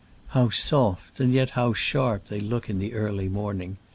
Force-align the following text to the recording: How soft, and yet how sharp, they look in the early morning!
How 0.29 0.49
soft, 0.49 1.19
and 1.19 1.31
yet 1.31 1.51
how 1.51 1.73
sharp, 1.73 2.25
they 2.25 2.39
look 2.39 2.71
in 2.71 2.79
the 2.79 2.93
early 2.95 3.29
morning! 3.29 3.77